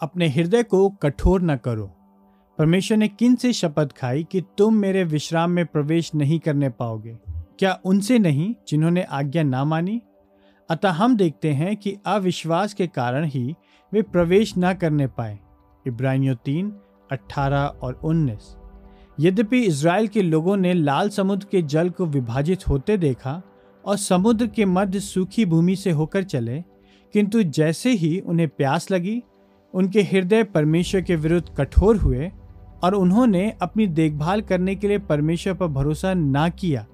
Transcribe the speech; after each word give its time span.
अपने 0.00 0.28
हृदय 0.28 0.62
को 0.62 0.88
कठोर 0.90 1.42
न 1.42 1.56
करो। 1.56 1.86
परमेश्वर 2.58 2.98
ने 2.98 3.08
किन 3.08 3.34
से 3.36 3.52
शपथ 3.52 3.92
खाई 3.92 4.24
कि 4.24 4.42
तुम 4.58 4.74
मेरे 4.74 5.04
विश्राम 5.04 5.50
में 5.50 5.66
प्रवेश 5.66 6.14
नहीं 6.14 6.38
करने 6.38 6.68
पाओगे? 6.68 7.16
क्या 7.58 7.80
उनसे 7.84 8.18
नहीं 8.18 8.54
जिन्होंने 8.68 9.02
आज्ञा 9.02 9.42
ना 9.42 9.64
मानी? 9.64 10.00
अतः 10.70 10.90
हम 10.90 11.16
देखते 11.16 11.52
हैं 11.52 11.76
कि 11.76 11.96
अविश्वास 12.06 12.74
के 12.74 12.86
कारण 12.86 13.24
ही 13.24 13.54
वे 13.92 14.02
प्रवेश 14.02 14.54
न 14.58 14.72
करने 14.74 15.06
पाए। 15.06 15.38
इब्रानियों 15.86 16.34
तीन, 16.34 16.72
अट्ठारह 17.12 17.64
और 17.82 18.00
उन्नीस। 18.04 18.56
यद्यपि 19.20 19.60
इसराइल 19.60 20.08
के 20.08 20.22
लोगों 20.22 20.56
ने 20.56 20.74
लाल 20.74 21.08
समुद्र 21.08 21.46
के 21.50 21.62
जल 21.62 21.90
को 21.90 22.06
विभाजित 22.06 22.68
होते 22.68 22.96
देखा 22.96 23.42
और 23.84 23.96
समुद्र 23.96 24.46
के 24.46 24.64
मध्य 24.64 25.00
सूखी 25.00 25.44
भूमि 25.44 25.76
से 25.76 25.90
होकर 25.90 26.22
चले, 26.22 26.60
किंतु 27.14 27.42
जैसे 27.42 27.90
ही 27.90 28.18
उन्हें 28.20 28.48
प्यास 28.48 28.90
लगी 28.90 29.22
उनके 29.74 30.02
हृदय 30.02 30.44
परमेश्वर 30.44 31.00
के 31.00 31.16
विरुद्ध 31.16 31.48
कठोर 31.56 31.96
हुए 31.96 32.30
और 32.82 32.94
उन्होंने 32.94 33.52
अपनी 33.62 33.86
देखभाल 33.86 34.40
करने 34.40 34.74
के 34.74 34.88
लिए 34.88 34.98
परमेश्वर 34.98 35.54
पर 35.54 35.66
भरोसा 35.66 36.14
ना 36.14 36.48
किया। 36.48 36.86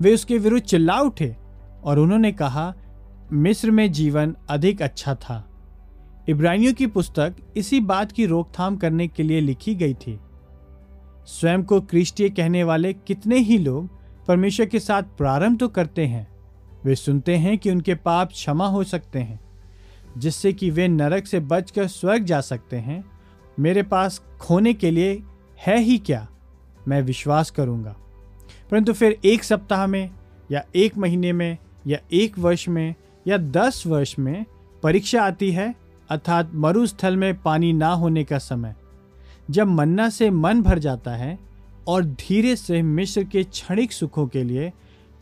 वे 0.00 0.14
उसके 0.14 0.38
विरुद्ध 0.38 0.64
चिल्ला 0.64 1.00
उठे 1.00 1.36
और 1.84 1.98
उन्होंने 1.98 2.32
कहा, 2.32 2.74
मिस्र 3.32 3.70
में 3.70 3.92
जीवन 3.92 4.36
अधिक 4.50 4.82
अच्छा 4.82 5.14
था। 5.14 5.50
इब्रानियों 6.28 6.74
की 6.74 6.86
पुस्तक 6.86 7.34
इसी 7.56 7.80
बात 7.80 8.12
की 8.12 8.26
रोकथाम 8.26 8.76
करने 8.76 9.08
के 9.08 9.22
लिए 9.22 9.40
लिखी 9.40 9.74
गई 9.74 9.94
थी। 9.94 10.20
स्वयं 11.26 11.62
को 11.62 11.80
क्रिस्टीय 11.80 12.28
कहने 12.28 12.64
वाले 12.64 12.92
कितने 12.92 13.38
ही 13.38 13.58
लोग 13.58 13.90
परमेश्वर 14.26 14.66
के 14.66 14.80
साथ 14.80 15.02
प्रारंभ 15.02 15.58
तो 15.58 15.68
करते 15.68 16.06
हैं। 16.06 16.28
वे 16.84 16.94
सुनते 16.94 17.36
हैं 17.36 17.58
कि 17.58 17.70
उनके 17.70 17.94
पाप 17.94 18.28
क्षमा 18.28 18.66
हो 18.66 18.84
सकते 18.84 19.18
हैं। 19.18 19.45
जिससे 20.16 20.52
कि 20.52 20.70
वे 20.70 20.88
नरक 20.88 21.26
से 21.26 21.40
बचकर 21.40 21.86
स्वर्ग 21.86 22.24
जा 22.24 22.40
सकते 22.40 22.76
हैं, 22.76 23.04
मेरे 23.60 23.82
पास 23.82 24.22
खोने 24.40 24.74
के 24.74 24.90
लिए 24.90 25.22
है 25.66 25.78
ही 25.78 25.98
क्या? 25.98 26.28
मैं 26.88 27.02
विश्वास 27.02 27.50
करूँगा। 27.50 27.96
परंतु 28.70 28.92
फिर 28.92 29.18
एक 29.24 29.44
सप्ताह 29.44 29.86
में, 29.86 30.10
या 30.52 30.64
एक 30.76 30.98
महीने 30.98 31.32
में, 31.32 31.58
या 31.86 31.98
एक 32.12 32.38
वर्ष 32.38 32.68
में, 32.68 32.94
या 33.26 33.36
दस 33.36 33.86
वर्ष 33.86 34.18
में 34.18 34.44
परीक्षा 34.82 35.22
आती 35.22 35.52
है, 35.52 35.74
अर्थात 36.10 36.50
मरुस्थल 36.54 37.16
में 37.16 37.42
पानी 37.42 37.72
ना 37.72 37.88
होने 37.88 38.24
का 38.24 38.38
समय। 38.38 38.74
जब 39.50 39.66
मन्ना 39.66 40.08
से 40.08 40.30
मन 40.30 40.62
भर 40.62 40.78
जाता 40.78 41.10
है 41.10 41.38
और 41.88 42.04
धीरे 42.04 42.56
से 42.56 42.82
मिश्र 42.82 43.24
के 43.24 43.44
क्षणिक 43.44 43.92
सुखों 43.92 44.26
के 44.26 44.42
लिए 44.44 44.72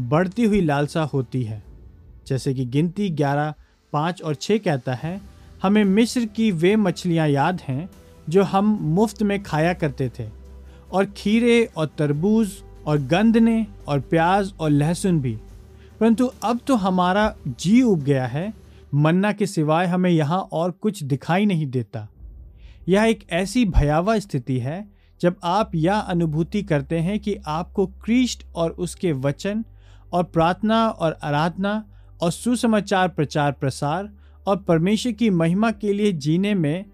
बढ़ती 0.00 0.44
हुई 0.44 0.60
लालसा 0.60 1.02
होती 1.02 1.42
है, 1.42 1.62
जैसे 2.26 2.54
कि 2.54 2.64
गिनती 2.64 3.10
ग्यारह 3.10 3.54
पाँच 3.92 4.22
और 4.22 4.34
छः 4.34 4.58
कहता 4.58 4.94
है, 4.94 5.20
हमें 5.62 5.84
मिस्र 5.84 6.24
की 6.26 6.50
वे 6.52 6.74
मछलियाँ 6.76 7.28
याद 7.28 7.60
हैं 7.60 7.88
जो 8.28 8.42
हम 8.42 8.78
मुफ़्त 8.82 9.22
में 9.22 9.42
खाया 9.42 9.72
करते 9.74 10.08
थे, 10.18 10.28
और 10.92 11.04
खीरे 11.16 11.64
और 11.76 11.90
तरबूज 11.98 12.52
और 12.86 12.98
गंदने 12.98 13.66
और 13.88 14.00
प्याज 14.00 14.52
और 14.60 14.70
लहसुन 14.70 15.20
भी। 15.20 15.36
परंतु 16.00 16.30
अब 16.44 16.60
तो 16.66 16.76
हमारा 16.76 17.34
जी 17.48 17.80
उब 17.82 18.02
गया 18.02 18.26
है, 18.26 18.52
मन्ना 18.94 19.32
के 19.32 19.46
सिवाय 19.46 19.86
हमें 19.86 20.10
यहाँ 20.10 20.40
और 20.52 20.70
कुछ 20.72 21.02
दिखाई 21.02 21.46
नहीं 21.46 21.66
देता। 21.66 22.08
यह 22.88 23.04
एक 23.04 23.26
ऐसी 23.30 23.64
भयावह 23.66 24.18
स्थिति 24.18 24.58
है, 24.58 24.86
जब 25.20 25.36
आप 25.44 25.74
यह 25.74 25.94
अनुभूति 25.94 26.62
करते 26.62 26.98
हैं 26.98 27.18
कि 27.20 27.36
आपको 27.46 27.86
क्रिस्ट 28.04 28.44
और 28.54 28.70
उसके 28.70 29.12
वचन 29.12 29.64
और 30.12 30.24
प्रार्थना 30.24 30.86
और 30.88 31.18
आराधना 31.22 31.84
और 32.22 32.30
सुसमाचार, 32.30 33.08
प्रचार, 33.08 33.52
प्रसार 33.52 34.10
और 34.46 34.56
परमेश्वर 34.58 35.12
की 35.12 35.30
महिमा 35.30 35.70
के 35.70 35.92
लिए 35.92 36.12
जीने 36.12 36.54
में 36.54 36.84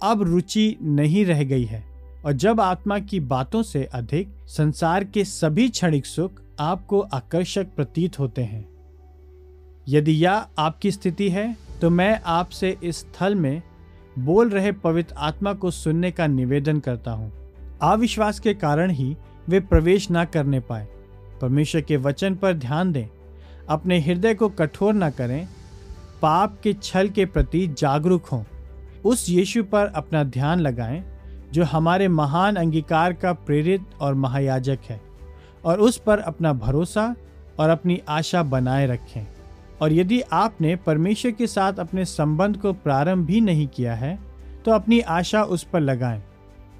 अब 0.00 0.22
रुचि 0.22 0.76
नहीं 0.82 1.24
रह 1.26 1.42
गई 1.44 1.64
है। 1.64 1.84
और 2.26 2.32
जब 2.32 2.60
आत्मा 2.60 2.98
की 2.98 3.20
बातों 3.20 3.62
से 3.62 3.84
अधिक 3.84 4.28
संसार 4.48 5.04
के 5.04 5.24
सभी 5.24 5.68
क्षणिक 5.68 6.06
सुख 6.06 6.40
आपको 6.60 7.00
आकर्षक 7.00 7.66
प्रतीत 7.76 8.18
होते 8.18 8.42
हैं। 8.42 8.64
यदि 9.88 10.12
यह 10.12 10.46
आपकी 10.58 10.90
स्थिति 10.90 11.28
है 11.30 11.56
तो 11.80 11.90
मैं 11.90 12.20
आपसे 12.26 12.76
इस 12.84 12.96
स्थल 12.96 13.34
में 13.34 13.62
बोल 14.18 14.50
रहे 14.50 14.72
पवित्र 14.72 15.14
आत्मा 15.14 15.52
को 15.52 15.70
सुनने 15.70 16.10
का 16.10 16.26
निवेदन 16.26 16.78
करता 16.78 17.10
हूँ। 17.10 17.32
अविश्वास 17.82 18.40
के 18.40 18.54
कारण 18.54 18.90
ही 18.90 19.16
वे 19.48 19.60
प्रवेश 19.60 20.10
ना 20.10 20.24
करने 20.24 20.60
पाए। 20.60 20.86
परमेश्वर 21.40 21.80
के 21.80 21.96
वचन 21.96 22.34
पर 22.34 22.52
ध्यान 22.52 22.92
दें। 22.92 23.06
अपने 23.68 23.98
हृदय 24.00 24.34
को 24.34 24.48
कठोर 24.48 24.94
न 24.94 25.10
करें, 25.10 25.46
पाप 26.22 26.58
के 26.62 26.72
छल 26.72 27.08
के 27.08 27.24
प्रति 27.26 27.66
जागरूक 27.78 28.26
हों। 28.26 28.42
उस 29.04 29.28
यीशु 29.30 29.62
पर 29.64 29.86
अपना 29.86 30.24
ध्यान 30.24 30.60
लगाएँ, 30.60 31.02
जो 31.52 31.64
हमारे 31.64 32.08
महान 32.08 32.56
अंगीकार 32.56 33.12
का 33.12 33.32
प्रेरित 33.32 33.84
और 34.00 34.14
महायाजक 34.14 34.78
है, 34.88 35.00
और 35.64 35.80
उस 35.80 35.96
पर 35.96 36.18
अपना 36.18 36.52
भरोसा 36.52 37.14
और 37.58 37.70
अपनी 37.70 38.00
आशा 38.08 38.42
बनाए 38.42 38.86
रखें। 38.86 39.26
और 39.82 39.92
यदि 39.92 40.20
आपने 40.32 40.74
परमेश्वर 40.76 41.32
के 41.32 41.46
साथ 41.46 41.78
अपने 41.78 42.04
संबंध 42.04 42.56
को 42.56 42.72
प्रारंभ 42.72 43.26
भी 43.26 43.40
नहीं 43.40 43.66
किया 43.68 43.94
है 43.94 44.18
तो 44.64 44.72
अपनी 44.72 45.00
आशा 45.00 45.42
उस 45.44 45.62
पर 45.62 45.80
लगाएँ। 45.80 46.22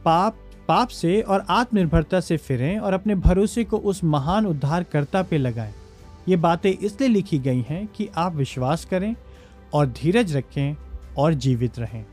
पाप 0.04 0.36
पाप 0.68 0.88
से 0.88 1.20
और 1.20 1.44
आत्मनिर्भरता 1.50 2.20
से 2.20 2.36
फिरें 2.36 2.78
और 2.78 2.92
अपने 2.92 3.14
भरोसे 3.14 3.64
को 3.64 3.76
उस 3.78 4.02
महान 4.04 4.46
उद्धारकर्ता 4.46 5.22
पे 5.22 5.38
लगाएँ। 5.38 5.72
ये 6.28 6.36
बातें 6.36 6.70
इसलिए 6.70 7.08
लिखी 7.08 7.38
गई 7.38 7.60
हैं 7.60 7.86
कि 7.86 8.08
आप 8.16 8.34
विश्वास 8.34 8.84
करें 8.84 9.14
और 9.74 9.86
धीरज 9.86 10.36
रखें 10.36 10.76
और 11.18 11.34
जीवित 11.34 11.78
रहें। 11.78 12.04